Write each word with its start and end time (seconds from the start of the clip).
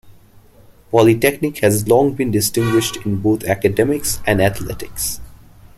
Polytechnic 0.89 1.59
has 1.59 1.87
long 1.87 2.13
been 2.13 2.31
distinguished 2.31 2.97
in 3.05 3.21
both 3.21 3.43
academics 3.43 4.19
and 4.25 4.41
athletics. 4.41 5.21